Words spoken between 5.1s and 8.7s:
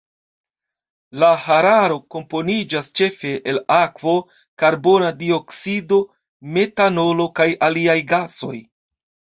dioksido metanolo kaj aliaj gasoj.